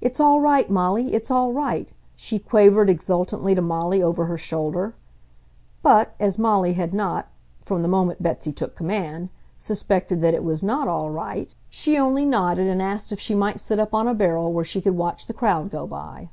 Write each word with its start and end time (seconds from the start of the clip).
"It's 0.00 0.18
all 0.18 0.40
right, 0.40 0.70
Molly; 0.70 1.12
it's 1.12 1.30
all 1.30 1.52
right!" 1.52 1.92
she 2.16 2.38
quavered 2.38 2.88
exultantly 2.88 3.54
to 3.54 3.60
Molly 3.60 4.02
over 4.02 4.24
her 4.24 4.38
shoulder. 4.38 4.94
But 5.82 6.14
as 6.18 6.38
Molly 6.38 6.72
had 6.72 6.94
not 6.94 7.26
(from 7.66 7.82
the 7.82 7.86
moment 7.86 8.22
Betsy 8.22 8.50
took 8.50 8.74
command) 8.74 9.28
suspected 9.58 10.22
that 10.22 10.32
it 10.32 10.42
was 10.42 10.62
not 10.62 10.88
all 10.88 11.10
right, 11.10 11.54
she 11.68 11.98
only 11.98 12.24
nodded 12.24 12.66
and 12.66 12.80
asked 12.80 13.12
if 13.12 13.20
she 13.20 13.34
might 13.34 13.60
sit 13.60 13.78
up 13.78 13.92
on 13.92 14.08
a 14.08 14.14
barrel 14.14 14.54
where 14.54 14.64
she 14.64 14.80
could 14.80 14.96
watch 14.96 15.26
the 15.26 15.34
crowd 15.34 15.70
go 15.70 15.86
by. 15.86 16.30